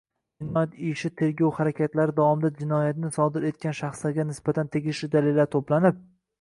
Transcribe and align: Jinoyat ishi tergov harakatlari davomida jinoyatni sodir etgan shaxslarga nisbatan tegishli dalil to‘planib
Jinoyat 0.43 0.71
ishi 0.91 1.11
tergov 1.21 1.51
harakatlari 1.57 2.15
davomida 2.21 2.51
jinoyatni 2.63 3.13
sodir 3.19 3.47
etgan 3.53 3.79
shaxslarga 3.83 4.29
nisbatan 4.33 4.75
tegishli 4.77 5.15
dalil 5.19 5.43
to‘planib 5.57 6.05